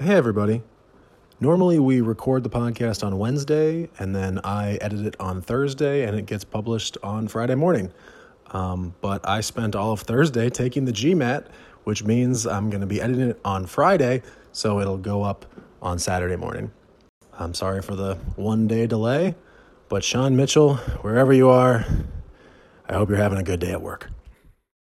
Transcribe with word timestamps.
Hey, 0.00 0.14
everybody. 0.14 0.62
Normally, 1.40 1.78
we 1.78 2.00
record 2.00 2.42
the 2.42 2.48
podcast 2.48 3.04
on 3.04 3.18
Wednesday 3.18 3.90
and 3.98 4.16
then 4.16 4.40
I 4.42 4.76
edit 4.76 5.04
it 5.04 5.14
on 5.20 5.42
Thursday 5.42 6.04
and 6.04 6.16
it 6.16 6.24
gets 6.24 6.42
published 6.42 6.96
on 7.02 7.28
Friday 7.28 7.54
morning. 7.54 7.92
Um, 8.46 8.94
but 9.02 9.28
I 9.28 9.42
spent 9.42 9.76
all 9.76 9.92
of 9.92 10.00
Thursday 10.00 10.48
taking 10.48 10.86
the 10.86 10.92
GMAT, 10.92 11.48
which 11.84 12.02
means 12.02 12.46
I'm 12.46 12.70
going 12.70 12.80
to 12.80 12.86
be 12.86 12.98
editing 12.98 13.28
it 13.28 13.40
on 13.44 13.66
Friday, 13.66 14.22
so 14.52 14.80
it'll 14.80 14.96
go 14.96 15.22
up 15.22 15.44
on 15.82 15.98
Saturday 15.98 16.36
morning. 16.36 16.72
I'm 17.38 17.52
sorry 17.52 17.82
for 17.82 17.94
the 17.94 18.14
one 18.36 18.66
day 18.66 18.86
delay, 18.86 19.34
but 19.90 20.02
Sean 20.02 20.34
Mitchell, 20.34 20.76
wherever 21.02 21.34
you 21.34 21.50
are, 21.50 21.84
I 22.88 22.94
hope 22.94 23.10
you're 23.10 23.18
having 23.18 23.36
a 23.38 23.42
good 23.42 23.60
day 23.60 23.72
at 23.72 23.82
work. 23.82 24.08